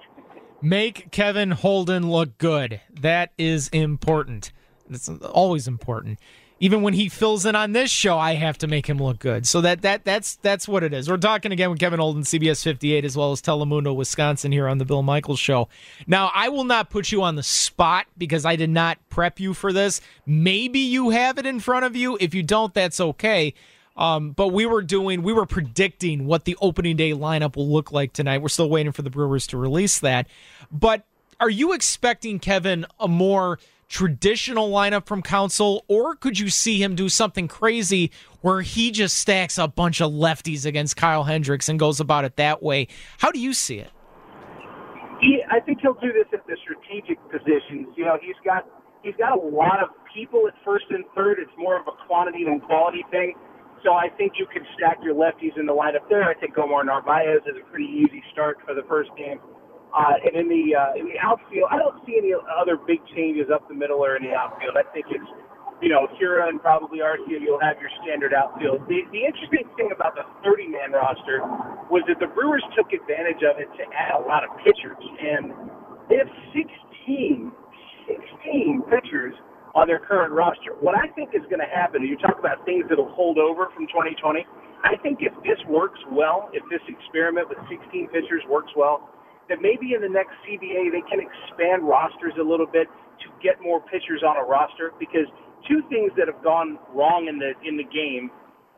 Make 0.62 1.12
Kevin 1.12 1.52
Holden 1.52 2.10
look 2.10 2.38
good. 2.38 2.82
That 2.90 3.32
is 3.38 3.68
important. 3.70 4.52
It's 4.90 5.10
always 5.10 5.68
important 5.68 6.20
even 6.60 6.82
when 6.82 6.94
he 6.94 7.10
fills 7.10 7.46
in 7.46 7.56
on 7.56 7.72
this 7.72 7.92
show, 7.92 8.18
I 8.18 8.34
have 8.34 8.58
to 8.60 8.68
make 8.68 8.88
him 8.88 8.98
look 8.98 9.20
good. 9.20 9.46
So 9.46 9.62
that 9.62 9.82
that 9.84 10.04
that's 10.04 10.36
that's 10.38 10.68
what 10.68 10.84
it 10.84 10.94
is. 10.94 11.10
We're 11.10 11.18
talking 11.18 11.52
again 11.52 11.70
with 11.70 11.80
Kevin 11.80 12.00
Holden, 12.00 12.24
CBS 12.24 12.64
58, 12.64 13.06
as 13.06 13.16
well 13.16 13.32
as 13.32 13.42
Telemundo, 13.42 13.96
Wisconsin, 13.96 14.52
here 14.52 14.68
on 14.68 14.78
the 14.78 14.86
Bill 14.86 15.04
Michaels 15.04 15.40
Show. 15.40 15.70
Now, 16.08 16.32
I 16.34 16.50
will 16.50 16.64
not 16.64 16.90
put 16.90 17.12
you 17.12 17.22
on 17.22 17.36
the 17.36 17.44
spot 17.44 18.08
because 18.18 18.46
I 18.46 18.56
did 18.56 18.70
not 18.70 18.98
prep 19.10 19.40
you 19.40 19.54
for 19.54 19.72
this. 19.72 20.02
Maybe 20.26 20.80
you 20.80 21.12
have 21.12 21.38
it 21.38 21.46
in 21.46 21.60
front 21.60 21.86
of 21.86 21.96
you. 21.96 22.18
If 22.20 22.34
you 22.34 22.44
don't, 22.44 22.74
that's 22.74 23.00
okay. 23.00 23.54
Um, 23.96 24.32
but 24.32 24.50
we 24.50 24.68
were 24.68 24.84
doing, 24.84 25.24
we 25.24 25.34
were 25.34 25.48
predicting 25.48 26.28
what 26.28 26.46
the 26.46 26.56
opening 26.62 26.96
day 26.96 27.14
lineup 27.14 27.56
will 27.56 27.68
look 27.68 27.92
like 27.92 28.14
tonight. 28.14 28.44
We're 28.44 28.50
still 28.50 28.70
waiting 28.70 28.92
for 28.92 29.02
the 29.02 29.10
Brewers 29.10 29.48
to 29.48 29.58
release 29.58 30.00
that. 30.00 30.28
But 30.72 31.04
are 31.40 31.50
you 31.50 31.74
expecting, 31.74 32.38
Kevin, 32.38 32.86
a 33.00 33.08
more 33.08 33.58
traditional 33.88 34.70
lineup 34.70 35.06
from 35.06 35.22
Counsell, 35.22 35.84
or 35.88 36.16
could 36.16 36.40
you 36.40 36.50
see 36.50 36.82
him 36.82 36.96
do 36.96 37.10
something 37.10 37.48
crazy 37.48 38.12
where 38.42 38.62
he 38.62 38.92
just 38.92 39.18
stacks 39.18 39.58
a 39.58 39.68
bunch 39.68 40.02
of 40.02 40.12
lefties 40.12 40.66
against 40.66 40.96
Kyle 40.98 41.24
Hendricks 41.24 41.70
and 41.70 41.80
goes 41.80 42.00
about 42.00 42.26
it 42.26 42.36
that 42.36 42.62
way? 42.62 42.88
How 43.20 43.32
do 43.32 43.40
you 43.40 43.54
see 43.54 43.80
it? 43.80 43.92
He, 45.22 45.42
I 45.50 45.60
think 45.62 45.80
he'll 45.82 45.96
do 45.96 46.14
this 46.14 46.28
at 46.34 46.46
the 46.46 46.58
strategic 46.62 47.18
positions. 47.32 47.88
You 47.96 48.06
know, 48.06 48.18
he's 48.22 48.38
got 48.46 48.66
he's 49.02 49.16
got 49.18 49.34
a 49.34 49.42
lot 49.42 49.82
of 49.82 49.90
people 50.14 50.48
at 50.48 50.54
first 50.64 50.86
and 50.90 51.04
third. 51.16 51.40
It's 51.40 51.52
more 51.58 51.80
of 51.80 51.88
a 51.88 52.06
quantity 52.06 52.44
than 52.44 52.60
quality 52.60 53.04
thing. 53.10 53.34
So 53.84 53.94
I 53.94 54.10
think 54.18 54.34
you 54.38 54.46
can 54.52 54.66
stack 54.76 54.98
your 55.04 55.16
lefties 55.16 55.58
in 55.58 55.66
the 55.66 55.74
lineup 55.74 56.10
there. 56.10 56.24
I 56.24 56.34
think 56.34 56.58
Omar 56.58 56.84
Narvaez 56.84 57.42
is 57.46 57.56
a 57.62 57.66
pretty 57.70 57.86
easy 57.86 58.24
start 58.32 58.58
for 58.66 58.74
the 58.74 58.84
first 58.90 59.10
game. 59.18 59.40
Uh, 59.98 60.14
and 60.30 60.38
in 60.38 60.46
the 60.46 60.78
uh, 60.78 60.94
in 60.94 61.10
the 61.10 61.18
outfield, 61.18 61.74
I 61.74 61.82
don't 61.82 61.98
see 62.06 62.22
any 62.22 62.30
other 62.38 62.78
big 62.78 63.02
changes 63.18 63.50
up 63.50 63.66
the 63.66 63.74
middle 63.74 63.98
or 63.98 64.14
in 64.14 64.22
the 64.22 64.38
outfield. 64.38 64.78
I 64.78 64.86
think 64.94 65.10
it's 65.10 65.26
you 65.82 65.90
know 65.90 66.06
Hiura 66.22 66.54
and 66.54 66.62
probably 66.62 67.02
Arcia. 67.02 67.42
You'll 67.42 67.62
have 67.66 67.82
your 67.82 67.90
standard 68.06 68.30
outfield. 68.30 68.86
The 68.86 69.02
the 69.10 69.26
interesting 69.26 69.66
thing 69.74 69.90
about 69.90 70.14
the 70.14 70.30
30 70.46 70.70
man 70.70 70.94
roster 70.94 71.42
was 71.90 72.06
that 72.06 72.22
the 72.22 72.30
Brewers 72.30 72.62
took 72.78 72.94
advantage 72.94 73.42
of 73.42 73.58
it 73.58 73.74
to 73.74 73.84
add 73.90 74.22
a 74.22 74.24
lot 74.30 74.46
of 74.46 74.54
pitchers, 74.62 75.02
and 75.02 75.58
they 76.14 76.22
have 76.22 76.30
16 76.54 77.50
16 78.06 78.86
pitchers 78.94 79.34
on 79.74 79.90
their 79.90 80.00
current 80.00 80.30
roster. 80.30 80.78
What 80.80 80.94
I 80.94 81.10
think 81.18 81.34
is 81.34 81.42
going 81.50 81.62
to 81.62 81.70
happen, 81.70 82.06
and 82.06 82.10
you 82.10 82.18
talk 82.22 82.38
about 82.38 82.62
things 82.66 82.86
that'll 82.90 83.12
hold 83.18 83.38
over 83.38 83.70
from 83.74 83.90
2020. 83.90 84.46
I 84.86 84.94
think 85.02 85.26
if 85.26 85.34
this 85.42 85.58
works 85.68 86.00
well, 86.14 86.50
if 86.54 86.62
this 86.70 86.82
experiment 86.86 87.50
with 87.50 87.58
16 87.66 88.14
pitchers 88.14 88.46
works 88.50 88.72
well, 88.78 89.10
that 89.50 89.62
maybe 89.62 89.94
in 89.94 90.02
the 90.02 90.10
next 90.10 90.36
CBA 90.46 90.92
they 90.92 91.04
can 91.10 91.20
expand 91.20 91.88
rosters 91.88 92.34
a 92.40 92.44
little 92.44 92.68
bit 92.68 92.88
to 93.24 93.28
get 93.42 93.62
more 93.62 93.82
pitchers 93.82 94.24
on 94.24 94.38
a 94.38 94.44
roster 94.44 94.92
because 95.00 95.26
two 95.68 95.82
things 95.90 96.12
that 96.18 96.28
have 96.28 96.44
gone 96.44 96.78
wrong 96.94 97.28
in 97.28 97.40
the 97.40 97.54
in 97.68 97.78
the 97.78 97.88
game 97.90 98.30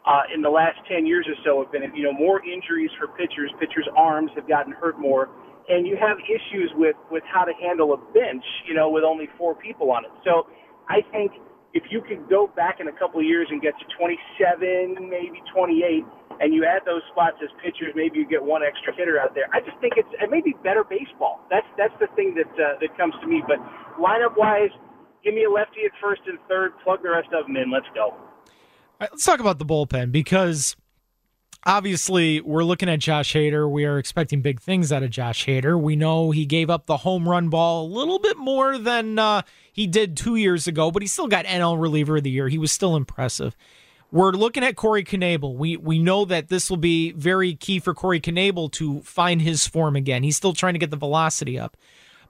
uh, 0.07 0.23
in 0.33 0.41
the 0.41 0.49
last 0.49 0.79
10 0.87 1.05
years 1.05 1.27
or 1.27 1.35
so 1.43 1.61
have 1.63 1.71
been 1.71 1.83
you 1.95 2.03
know 2.03 2.13
more 2.13 2.43
injuries 2.45 2.89
for 2.97 3.07
pitchers 3.19 3.51
pitchers 3.59 3.87
arms 3.97 4.31
have 4.35 4.47
gotten 4.47 4.71
hurt 4.73 4.99
more 4.99 5.29
and 5.69 5.85
you 5.85 5.95
have 5.95 6.17
issues 6.25 6.71
with 6.75 6.95
with 7.11 7.23
how 7.31 7.43
to 7.43 7.53
handle 7.61 7.93
a 7.93 7.99
bench 8.13 8.43
you 8.67 8.73
know 8.73 8.89
with 8.89 9.03
only 9.03 9.27
four 9.37 9.55
people 9.55 9.91
on 9.91 10.05
it. 10.05 10.11
So 10.23 10.47
I 10.89 11.01
think 11.11 11.31
if 11.73 11.83
you 11.91 12.01
could 12.01 12.27
go 12.29 12.47
back 12.47 12.79
in 12.79 12.87
a 12.87 12.91
couple 12.91 13.19
of 13.19 13.25
years 13.25 13.47
and 13.51 13.61
get 13.61 13.73
to 13.77 13.85
27, 13.97 15.09
maybe 15.09 15.41
28, 15.53 16.03
and 16.39 16.53
you 16.53 16.65
add 16.65 16.83
those 16.85 17.01
spots 17.11 17.37
as 17.43 17.49
pitchers, 17.63 17.93
maybe 17.95 18.19
you 18.19 18.27
get 18.27 18.43
one 18.43 18.61
extra 18.63 18.95
hitter 18.95 19.19
out 19.19 19.35
there. 19.35 19.49
I 19.53 19.59
just 19.59 19.77
think 19.81 19.93
it's 19.97 20.09
it 20.21 20.29
may 20.29 20.41
be 20.41 20.55
better 20.63 20.83
baseball. 20.83 21.41
That's 21.49 21.67
that's 21.77 21.93
the 21.99 22.07
thing 22.15 22.35
that 22.35 22.51
uh, 22.55 22.79
that 22.79 22.97
comes 22.97 23.13
to 23.21 23.27
me. 23.27 23.43
But 23.45 23.59
lineup 23.99 24.37
wise, 24.37 24.71
give 25.23 25.33
me 25.33 25.43
a 25.43 25.51
lefty 25.51 25.83
at 25.85 25.91
first 26.01 26.21
and 26.27 26.39
third, 26.47 26.71
plug 26.83 27.03
the 27.03 27.11
rest 27.11 27.29
of 27.33 27.47
them 27.47 27.55
in. 27.57 27.71
Let's 27.71 27.87
go. 27.93 28.11
All 28.11 29.05
right, 29.05 29.11
let's 29.11 29.25
talk 29.25 29.39
about 29.39 29.59
the 29.59 29.65
bullpen 29.65 30.11
because 30.11 30.75
obviously 31.65 32.41
we're 32.41 32.63
looking 32.63 32.89
at 32.89 32.99
Josh 32.99 33.33
Hader. 33.33 33.69
We 33.69 33.85
are 33.85 33.97
expecting 33.97 34.41
big 34.41 34.61
things 34.61 34.91
out 34.91 35.03
of 35.03 35.09
Josh 35.09 35.45
Hader. 35.45 35.79
We 35.79 35.95
know 35.95 36.31
he 36.31 36.45
gave 36.45 36.69
up 36.69 36.85
the 36.85 36.97
home 36.97 37.27
run 37.27 37.49
ball 37.49 37.85
a 37.85 37.89
little 37.89 38.19
bit 38.19 38.37
more 38.37 38.77
than 38.77 39.19
uh, 39.19 39.41
he 39.71 39.87
did 39.87 40.15
two 40.15 40.35
years 40.35 40.67
ago, 40.67 40.91
but 40.91 41.01
he 41.01 41.07
still 41.07 41.27
got 41.27 41.45
NL 41.45 41.79
reliever 41.79 42.17
of 42.17 42.23
the 42.23 42.29
year. 42.29 42.47
He 42.47 42.57
was 42.57 42.71
still 42.71 42.95
impressive. 42.95 43.55
We're 44.11 44.31
looking 44.31 44.63
at 44.63 44.75
Corey 44.75 45.03
Knebel. 45.03 45.55
We 45.55 45.77
we 45.77 45.99
know 45.99 46.25
that 46.25 46.49
this 46.49 46.69
will 46.69 46.77
be 46.77 47.11
very 47.11 47.53
key 47.53 47.79
for 47.79 47.93
Corey 47.93 48.19
Knebel 48.19 48.71
to 48.73 49.01
find 49.01 49.41
his 49.41 49.67
form 49.67 49.95
again. 49.95 50.23
He's 50.23 50.35
still 50.35 50.53
trying 50.53 50.73
to 50.73 50.79
get 50.79 50.89
the 50.89 50.97
velocity 50.97 51.59
up. 51.59 51.77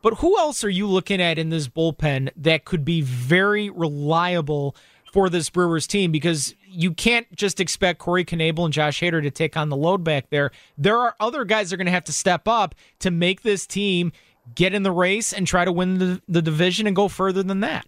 But 0.02 0.16
who 0.16 0.38
else 0.38 0.64
are 0.64 0.70
you 0.70 0.88
looking 0.88 1.22
at 1.22 1.38
in 1.38 1.50
this 1.50 1.68
bullpen 1.68 2.32
that 2.36 2.66
could 2.66 2.84
be 2.84 3.02
very 3.02 3.70
reliable 3.70 4.76
for 5.12 5.30
this 5.30 5.50
Brewers 5.50 5.88
team? 5.88 6.12
Because 6.12 6.54
you 6.66 6.94
can't 6.94 7.34
just 7.36 7.60
expect 7.60 8.00
Corey 8.00 8.26
Knebel 8.26 8.66
and 8.66 8.74
Josh 8.74 9.00
Hader 9.00 9.22
to 9.22 9.32
take 9.32 9.58
on 9.58 9.70
the 9.70 9.76
load 9.78 10.04
back 10.04 10.30
there. 10.30 10.52
There 10.78 10.98
are 10.98 11.16
other 11.20 11.46
guys 11.46 11.70
that 11.70 11.76
are 11.76 11.78
going 11.78 11.86
to 11.86 11.92
have 11.92 12.06
to 12.06 12.14
step 12.14 12.48
up 12.48 12.76
to 13.00 13.12
make 13.12 13.42
this 13.42 13.66
team 13.66 14.12
get 14.56 14.74
in 14.74 14.84
the 14.84 14.92
race 14.92 15.34
and 15.34 15.46
try 15.46 15.66
to 15.66 15.72
win 15.72 15.98
the, 15.98 16.22
the 16.28 16.42
division 16.42 16.88
and 16.88 16.96
go 16.96 17.08
further 17.08 17.44
than 17.44 17.62
that. 17.62 17.86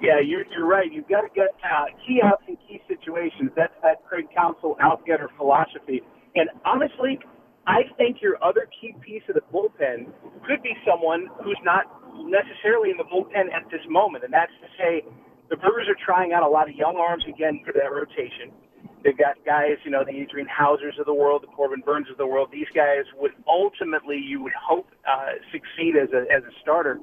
Yeah, 0.00 0.20
you're, 0.22 0.46
you're 0.54 0.66
right. 0.66 0.90
You've 0.92 1.08
got 1.08 1.22
to 1.22 1.32
get 1.34 1.58
uh, 1.62 1.90
key 2.06 2.20
outs 2.22 2.42
in 2.46 2.56
key 2.68 2.80
situations. 2.86 3.50
That's 3.56 3.74
that 3.82 4.04
Craig 4.06 4.26
Counsell 4.34 4.76
outgetter 4.78 5.26
philosophy. 5.36 6.02
And 6.36 6.48
honestly, 6.64 7.18
I 7.66 7.82
think 7.96 8.22
your 8.22 8.42
other 8.42 8.68
key 8.80 8.94
piece 9.04 9.22
of 9.28 9.34
the 9.34 9.44
bullpen 9.52 10.06
could 10.46 10.62
be 10.62 10.72
someone 10.86 11.26
who's 11.42 11.58
not 11.64 11.84
necessarily 12.14 12.90
in 12.90 12.96
the 12.96 13.04
bullpen 13.04 13.50
at 13.50 13.66
this 13.70 13.82
moment, 13.90 14.24
and 14.24 14.32
that's 14.32 14.54
to 14.62 14.68
say 14.78 15.02
the 15.50 15.56
Brewers 15.56 15.88
are 15.88 15.98
trying 15.98 16.32
out 16.32 16.42
a 16.42 16.48
lot 16.48 16.68
of 16.68 16.74
young 16.76 16.96
arms 16.96 17.24
again 17.28 17.60
for 17.66 17.72
that 17.72 17.90
rotation. 17.90 18.54
They've 19.02 19.18
got 19.18 19.36
guys, 19.46 19.78
you 19.84 19.90
know, 19.90 20.02
the 20.04 20.14
Adrian 20.14 20.48
Housers 20.48 20.98
of 20.98 21.06
the 21.06 21.14
world, 21.14 21.42
the 21.42 21.52
Corbin 21.54 21.82
Burnes 21.84 22.06
of 22.10 22.18
the 22.18 22.26
world. 22.26 22.48
These 22.52 22.70
guys 22.74 23.04
would 23.16 23.32
ultimately, 23.46 24.18
you 24.18 24.42
would 24.42 24.54
hope, 24.58 24.88
uh, 25.06 25.38
succeed 25.52 25.94
as 25.94 26.10
a 26.14 26.26
as 26.32 26.42
a 26.42 26.52
starter. 26.62 26.98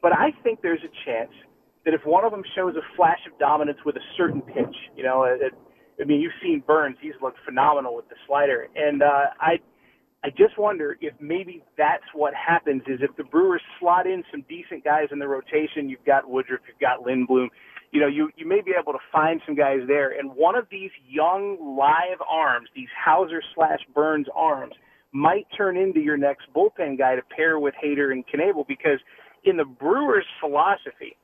But 0.00 0.12
I 0.12 0.32
think 0.42 0.62
there's 0.62 0.84
a 0.84 0.92
chance 1.04 1.32
that 1.86 1.94
if 1.94 2.04
one 2.04 2.24
of 2.24 2.32
them 2.32 2.42
shows 2.54 2.74
a 2.74 2.82
flash 2.96 3.20
of 3.32 3.38
dominance 3.38 3.78
with 3.86 3.96
a 3.96 4.04
certain 4.18 4.42
pitch, 4.42 4.74
you 4.96 5.04
know, 5.04 5.22
it, 5.22 5.54
I 6.00 6.04
mean, 6.04 6.20
you've 6.20 6.36
seen 6.42 6.62
Burnes; 6.66 6.96
he's 7.00 7.14
looked 7.22 7.38
phenomenal 7.46 7.94
with 7.94 8.08
the 8.08 8.16
slider, 8.26 8.66
and 8.74 9.02
uh, 9.02 9.30
I, 9.40 9.60
I 10.24 10.30
just 10.30 10.58
wonder 10.58 10.98
if 11.00 11.14
maybe 11.20 11.62
that's 11.78 12.04
what 12.12 12.34
happens. 12.34 12.82
Is 12.88 12.98
if 13.00 13.16
the 13.16 13.24
Brewers 13.24 13.62
slot 13.80 14.06
in 14.06 14.24
some 14.32 14.44
decent 14.48 14.84
guys 14.84 15.06
in 15.12 15.20
the 15.20 15.28
rotation, 15.28 15.88
you've 15.88 16.04
got 16.04 16.28
Woodruff, 16.28 16.60
you've 16.66 16.80
got 16.80 17.06
Lindblom, 17.06 17.46
you 17.92 18.00
know, 18.00 18.08
you 18.08 18.30
you 18.36 18.46
may 18.46 18.60
be 18.60 18.72
able 18.78 18.92
to 18.92 18.98
find 19.12 19.40
some 19.46 19.54
guys 19.54 19.78
there, 19.86 20.18
and 20.18 20.34
one 20.34 20.56
of 20.56 20.66
these 20.70 20.90
young 21.08 21.76
live 21.78 22.18
arms, 22.28 22.68
these 22.74 22.90
Houser 22.92 23.42
slash 23.54 23.80
Burnes 23.94 24.26
arms, 24.34 24.74
might 25.12 25.46
turn 25.56 25.76
into 25.76 26.00
your 26.00 26.16
next 26.16 26.48
bullpen 26.54 26.98
guy 26.98 27.14
to 27.14 27.22
pair 27.34 27.60
with 27.60 27.74
Hader 27.82 28.10
and 28.10 28.24
Knebel 28.26 28.66
because 28.66 28.98
in 29.44 29.56
the 29.56 29.64
Brewers' 29.64 30.26
philosophy 30.40 31.16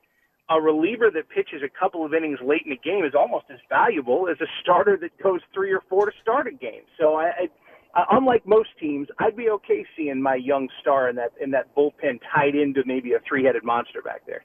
a 0.57 0.61
reliever 0.61 1.11
that 1.11 1.29
pitches 1.29 1.63
a 1.65 1.69
couple 1.69 2.05
of 2.05 2.13
innings 2.15 2.39
late 2.45 2.63
in 2.65 2.71
the 2.71 2.81
game 2.83 3.05
is 3.05 3.15
almost 3.15 3.47
as 3.51 3.59
valuable 3.69 4.29
as 4.31 4.41
a 4.41 4.47
starter 4.61 4.99
that 5.01 5.11
goes 5.23 5.41
three 5.55 5.73
or 5.73 5.83
four 5.89 6.07
to 6.07 6.13
start 6.21 6.47
a 6.47 6.53
game. 6.53 6.83
So 6.99 7.17
I, 7.17 7.49
I 7.95 8.05
unlike 8.11 8.47
most 8.47 8.71
teams, 8.79 9.09
I'd 9.19 9.37
be 9.37 9.49
okay 9.51 9.85
seeing 9.97 10.21
my 10.21 10.35
young 10.35 10.69
star 10.81 11.09
in 11.09 11.17
that 11.17 11.33
in 11.41 11.51
that 11.53 11.75
bullpen 11.75 12.21
tied 12.35 12.55
into 12.55 12.83
maybe 12.87 13.13
a 13.13 13.19
three 13.27 13.45
headed 13.45 13.65
monster 13.65 14.03
back 14.03 14.27
there. 14.27 14.45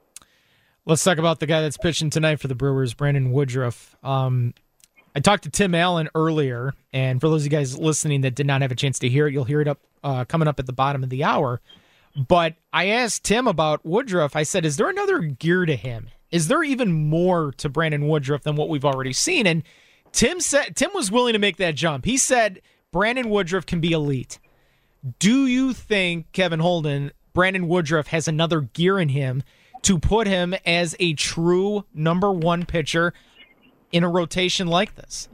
Let's 0.86 1.04
talk 1.04 1.18
about 1.18 1.40
the 1.40 1.46
guy 1.46 1.62
that's 1.62 1.78
pitching 1.78 2.10
tonight 2.10 2.40
for 2.40 2.48
the 2.48 2.56
Brewers, 2.56 2.94
Brandon 2.94 3.32
Woodruff. 3.32 3.98
Um, 4.04 4.54
I 5.14 5.20
talked 5.20 5.44
to 5.44 5.50
Tim 5.50 5.76
Allen 5.76 6.10
earlier, 6.16 6.74
and 6.94 7.20
for 7.20 7.28
those 7.28 7.42
of 7.42 7.52
you 7.52 7.58
guys 7.58 7.78
listening 7.78 8.22
that 8.22 8.36
did 8.36 8.48
not 8.48 8.62
have 8.62 8.72
a 8.72 8.76
chance 8.76 9.00
to 9.00 9.10
hear 9.10 9.28
it, 9.28 9.34
you'll 9.34 9.44
hear 9.44 9.60
it 9.60 9.68
up 9.68 9.80
uh, 10.04 10.24
coming 10.26 10.48
up 10.48 10.60
at 10.60 10.66
the 10.66 10.74
bottom 10.74 11.04
of 11.04 11.10
the 11.10 11.24
hour. 11.24 11.60
But 12.18 12.56
I 12.74 12.88
asked 12.88 13.24
Tim 13.24 13.48
about 13.48 13.86
Woodruff. 13.86 14.36
I 14.36 14.44
said, 14.44 14.66
is 14.66 14.78
there 14.78 14.90
another 14.90 15.20
gear 15.20 15.66
to 15.66 15.76
him? 15.76 16.10
Is 16.32 16.48
there 16.48 16.64
even 16.64 16.92
more 16.92 17.52
to 17.58 17.70
Brandon 17.70 18.08
Woodruff 18.08 18.44
than 18.44 18.56
what 18.56 18.70
we've 18.70 18.84
already 18.84 19.14
seen? 19.14 19.46
And 19.46 19.64
Tim 20.12 20.40
said 20.40 20.76
Tim 20.76 20.92
was 20.94 21.12
willing 21.12 21.34
to 21.34 21.40
make 21.40 21.58
that 21.58 21.76
jump. 21.76 22.06
He 22.06 22.18
said 22.18 22.62
Brandon 22.92 23.30
Woodruff 23.30 23.66
can 23.66 23.80
be 23.80 23.92
elite. 23.92 24.40
Do 25.20 25.46
you 25.46 25.74
think 25.74 26.32
Kevin 26.32 26.60
Holden, 26.60 27.12
Brandon 27.34 27.68
Woodruff 27.68 28.08
has 28.08 28.28
another 28.28 28.62
gear 28.62 29.00
in 29.00 29.10
him 29.10 29.44
to 29.84 30.00
put 30.00 30.26
him 30.28 30.56
as 30.66 30.96
a 31.00 31.14
true 31.14 31.86
number 31.94 32.32
one 32.32 32.66
pitcher 32.66 33.14
in 33.92 34.04
a 34.04 34.10
rotation 34.10 34.68
like 34.68 34.96
this? 34.96 35.30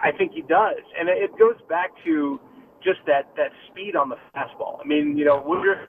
I 0.00 0.12
think 0.12 0.32
he 0.32 0.42
does. 0.42 0.78
And 0.98 1.08
it 1.08 1.38
goes 1.38 1.56
back 1.68 1.90
to 2.04 2.40
just 2.82 3.00
that 3.06 3.30
that 3.36 3.50
speed 3.70 3.96
on 3.96 4.08
the 4.08 4.16
fastball. 4.34 4.80
I 4.82 4.86
mean, 4.86 5.16
you 5.16 5.24
know, 5.24 5.42
Woodruff 5.44 5.88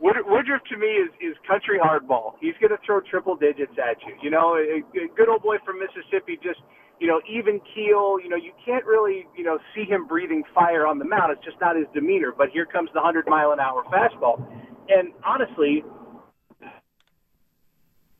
Woodruff 0.00 0.62
to 0.70 0.76
me 0.76 0.86
is 0.86 1.10
is 1.20 1.36
country 1.48 1.78
hardball. 1.78 2.34
He's 2.40 2.54
going 2.60 2.70
to 2.70 2.78
throw 2.84 3.00
triple 3.00 3.36
digits 3.36 3.72
at 3.80 3.96
you. 4.06 4.14
You 4.22 4.30
know, 4.30 4.56
a, 4.56 4.84
a 4.84 5.08
good 5.16 5.28
old 5.28 5.42
boy 5.42 5.56
from 5.64 5.78
Mississippi, 5.78 6.38
just 6.42 6.60
you 7.00 7.06
know, 7.06 7.20
even 7.28 7.60
keel. 7.74 8.20
You 8.20 8.28
know, 8.28 8.36
you 8.36 8.52
can't 8.64 8.84
really 8.84 9.26
you 9.36 9.44
know 9.44 9.58
see 9.74 9.84
him 9.84 10.06
breathing 10.06 10.42
fire 10.54 10.86
on 10.86 10.98
the 10.98 11.04
mound. 11.04 11.32
It's 11.32 11.44
just 11.44 11.60
not 11.60 11.76
his 11.76 11.86
demeanor. 11.94 12.32
But 12.36 12.48
here 12.52 12.66
comes 12.66 12.90
the 12.92 13.00
hundred 13.00 13.26
mile 13.26 13.52
an 13.52 13.60
hour 13.60 13.84
fastball, 13.92 14.44
and 14.88 15.12
honestly. 15.24 15.84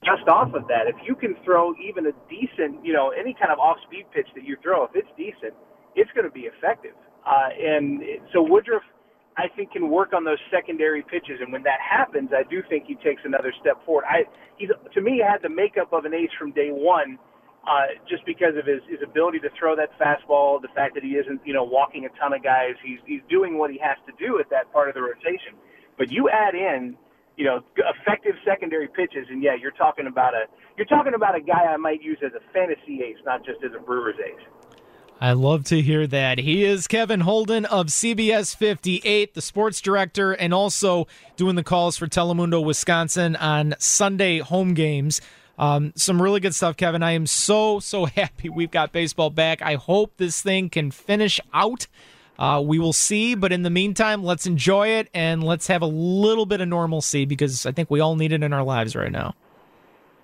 Just 0.05 0.29
off 0.29 0.55
of 0.55 0.69
that, 0.69 0.87
if 0.87 0.95
you 1.03 1.17
can 1.17 1.35
throw 1.43 1.75
even 1.83 2.07
a 2.07 2.15
decent, 2.31 2.79
you 2.87 2.93
know, 2.93 3.11
any 3.11 3.35
kind 3.35 3.51
of 3.51 3.59
off-speed 3.59 4.07
pitch 4.15 4.29
that 4.37 4.45
you 4.45 4.55
throw, 4.63 4.85
if 4.85 4.95
it's 4.95 5.09
decent, 5.17 5.51
it's 5.97 6.11
going 6.15 6.23
to 6.23 6.31
be 6.31 6.47
effective. 6.47 6.95
Uh, 7.27 7.49
and 7.61 8.01
so 8.33 8.41
Woodruff, 8.41 8.83
I 9.37 9.49
think, 9.55 9.73
can 9.73 9.91
work 9.91 10.13
on 10.15 10.25
those 10.25 10.39
secondary 10.51 11.03
pitches. 11.03 11.41
And 11.41 11.53
when 11.53 11.63
that 11.65 11.81
happens, 11.83 12.31
I 12.33 12.49
do 12.49 12.63
think 12.69 12.85
he 12.87 12.95
takes 12.97 13.23
another 13.25 13.53
step 13.61 13.85
forward. 13.85 14.05
I, 14.09 14.25
he's, 14.57 14.71
to 14.95 15.01
me, 15.01 15.21
had 15.27 15.43
the 15.43 15.49
makeup 15.51 15.93
of 15.93 16.05
an 16.05 16.15
ace 16.15 16.31
from 16.39 16.53
day 16.53 16.71
one. 16.71 17.19
Uh, 17.67 17.99
just 18.09 18.25
because 18.25 18.55
of 18.57 18.65
his, 18.65 18.79
his 18.89 19.03
ability 19.03 19.41
to 19.41 19.51
throw 19.59 19.75
that 19.75 19.91
fastball, 19.99 20.63
the 20.63 20.71
fact 20.73 20.95
that 20.95 21.03
he 21.03 21.19
isn't, 21.19 21.41
you 21.45 21.53
know, 21.53 21.65
walking 21.65 22.07
a 22.07 22.09
ton 22.17 22.33
of 22.33 22.41
guys, 22.41 22.79
he's 22.81 23.01
he's 23.07 23.23
doing 23.29 23.59
what 23.59 23.73
he 23.73 23.79
has 23.83 23.99
to 24.07 24.15
do 24.25 24.39
at 24.39 24.49
that 24.51 24.73
part 24.73 24.89
of 24.89 24.95
the 24.95 25.03
rotation. 25.03 25.59
But 25.99 26.09
you 26.13 26.31
add 26.31 26.55
in, 26.55 26.97
you 27.37 27.45
know, 27.45 27.65
effective 27.75 28.37
secondary 28.47 28.87
pitches, 28.87 29.27
and 29.29 29.43
yeah, 29.43 29.57
you're 29.61 29.75
talking 29.75 30.07
about 30.07 30.33
a 30.33 30.47
you're 30.77 30.87
talking 30.87 31.15
about 31.15 31.35
a 31.35 31.41
guy 31.41 31.67
I 31.67 31.77
might 31.77 32.01
use 32.01 32.19
as 32.25 32.31
a 32.39 32.53
fantasy 32.55 33.03
ace, 33.03 33.19
not 33.27 33.45
just 33.45 33.59
as 33.67 33.73
a 33.75 33.83
Brewers 33.83 34.15
ace. 34.25 34.47
I 35.19 35.33
love 35.33 35.65
to 35.65 35.81
hear 35.81 36.07
that. 36.07 36.39
He 36.39 36.63
is 36.63 36.87
Kevin 36.87 37.21
Holden 37.21 37.65
of 37.65 37.87
CBS 37.87 38.55
58, 38.55 39.33
the 39.33 39.41
sports 39.41 39.81
director, 39.81 40.33
and 40.33 40.53
also 40.53 41.07
doing 41.37 41.57
the 41.57 41.63
calls 41.63 41.97
for 41.97 42.07
Telemundo 42.07 42.63
Wisconsin 42.63 43.35
on 43.37 43.75
Sunday 43.79 44.41
home 44.41 44.75
games. 44.75 45.23
Um, 45.59 45.95
some 45.97 46.21
really 46.21 46.41
good 46.41 46.55
stuff, 46.55 46.77
Kevin. 46.77 47.03
I 47.03 47.13
am 47.13 47.27
so, 47.27 47.81
so 47.81 48.05
happy 48.17 48.51
we've 48.51 48.71
got 48.71 48.93
baseball 48.93 49.31
back. 49.31 49.63
I 49.63 49.77
hope 49.77 50.13
this 50.19 50.43
thing 50.43 50.69
can 50.69 50.91
finish 50.91 51.41
out. 51.55 51.87
Uh, 52.39 52.63
we 52.63 52.79
will 52.79 52.93
see, 52.93 53.35
but 53.35 53.53
in 53.53 53.63
the 53.63 53.71
meantime, 53.71 54.23
let's 54.23 54.45
enjoy 54.45 54.89
it 54.89 55.09
and 55.15 55.43
let's 55.43 55.69
have 55.69 55.81
a 55.81 55.87
little 55.87 56.45
bit 56.45 56.61
of 56.61 56.69
normalcy 56.69 57.25
because 57.25 57.65
I 57.65 57.73
think 57.73 57.91
we 57.91 58.01
all 58.01 58.17
need 58.17 58.33
it 58.33 58.43
in 58.43 58.53
our 58.53 58.65
lives 58.65 58.95
right 58.95 59.11
now 59.11 59.35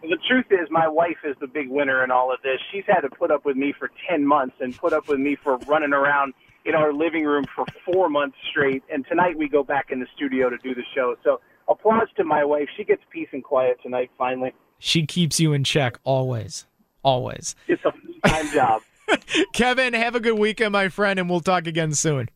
the 0.03 0.19
truth 0.29 0.47
is, 0.51 0.69
my 0.71 0.89
wife 0.89 1.19
is 1.25 1.37
the 1.41 1.47
big 1.47 1.69
winner 1.69 2.03
in 2.03 2.11
all 2.11 2.33
of 2.33 2.41
this. 2.43 2.59
She's 2.73 2.85
had 2.87 3.01
to 3.01 3.11
put 3.11 3.31
up 3.31 3.45
with 3.45 3.57
me 3.57 3.73
for 3.79 3.91
10 4.09 4.27
months 4.27 4.57
and 4.61 4.77
put 4.77 4.93
up 4.93 5.09
with 5.09 5.21
me 5.21 5.37
for 5.37 5.59
running 5.59 5.93
around 5.93 6.35
in 6.65 6.75
our 6.75 6.93
living 6.93 7.25
room 7.25 7.45
for 7.55 7.65
four 7.85 8.09
months 8.09 8.37
straight. 8.51 8.83
And 8.93 9.07
tonight 9.07 9.37
we 9.37 9.49
go 9.49 9.63
back 9.63 9.91
in 9.91 10.01
the 10.01 10.07
studio 10.15 10.51
to 10.51 10.59
do 10.59 10.75
the 10.75 10.85
show. 10.95 11.17
So 11.25 11.41
applause 11.69 12.09
to 12.17 12.25
my 12.25 12.45
wife. 12.45 12.69
She 12.77 12.85
gets 12.85 13.03
peace 13.11 13.29
and 13.33 13.43
quiet 13.43 13.79
tonight, 13.83 14.11
finally. 14.19 14.53
She 14.79 15.07
keeps 15.07 15.39
you 15.39 15.53
in 15.53 15.65
check 15.65 15.99
always. 16.05 16.67
Always. 17.05 17.55
It's 17.69 17.83
a 17.85 18.29
time 18.29 18.49
job. 18.53 18.83
Kevin, 19.53 19.95
have 19.95 20.15
a 20.15 20.21
good 20.21 20.39
weekend, 20.39 20.73
my 20.73 20.89
friend, 20.89 21.19
and 21.19 21.29
we'll 21.29 21.41
talk 21.41 21.67
again 21.67 21.93
soon. 21.93 22.29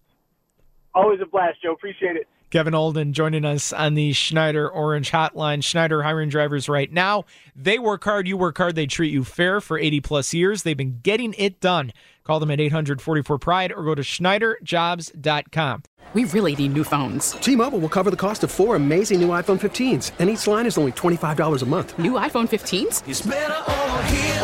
Always 0.94 1.20
a 1.20 1.26
blast, 1.26 1.62
Joe. 1.62 1.72
Appreciate 1.72 2.16
it. 2.16 2.26
Kevin 2.50 2.74
Holden 2.74 3.12
joining 3.12 3.44
us 3.44 3.72
on 3.72 3.94
the 3.94 4.12
Schneider 4.12 4.68
Orange 4.68 5.10
Hotline. 5.10 5.64
Schneider 5.64 6.02
hiring 6.02 6.28
drivers 6.28 6.68
right 6.68 6.92
now. 6.92 7.24
They 7.54 7.78
work 7.78 8.04
hard, 8.04 8.28
you 8.28 8.36
work 8.36 8.56
hard, 8.58 8.76
they 8.76 8.86
treat 8.86 9.12
you 9.12 9.24
fair 9.24 9.60
for 9.60 9.78
80 9.78 10.00
plus 10.00 10.32
years. 10.32 10.62
They've 10.62 10.76
been 10.76 11.00
getting 11.02 11.34
it 11.38 11.60
done. 11.60 11.92
Call 12.24 12.40
them 12.40 12.50
at 12.50 12.60
844 12.60 13.38
Pride 13.38 13.72
or 13.72 13.84
go 13.84 13.94
to 13.94 14.02
SchneiderJobs.com. 14.02 15.82
We 16.14 16.24
really 16.24 16.54
need 16.54 16.72
new 16.72 16.84
phones. 16.84 17.32
T-Mobile 17.32 17.80
will 17.80 17.88
cover 17.88 18.10
the 18.10 18.16
cost 18.16 18.44
of 18.44 18.50
four 18.50 18.76
amazing 18.76 19.20
new 19.20 19.28
iPhone 19.28 19.60
15s, 19.60 20.12
and 20.18 20.30
each 20.30 20.46
line 20.46 20.66
is 20.66 20.78
only 20.78 20.92
$25 20.92 21.62
a 21.62 21.66
month. 21.66 21.98
New 21.98 22.12
iPhone 22.12 22.48
15s? 22.48 23.02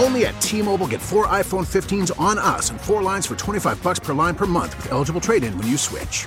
Only 0.02 0.26
at 0.26 0.38
T-Mobile 0.40 0.88
get 0.88 1.00
four 1.00 1.28
iPhone 1.28 1.64
15s 1.64 2.18
on 2.20 2.36
us 2.38 2.70
and 2.70 2.80
four 2.80 3.00
lines 3.00 3.26
for 3.26 3.36
25 3.36 3.80
bucks 3.80 4.00
per 4.00 4.12
line 4.12 4.34
per 4.34 4.46
month 4.46 4.76
with 4.76 4.90
eligible 4.90 5.20
trade-in 5.20 5.56
when 5.56 5.68
you 5.68 5.76
switch. 5.76 6.26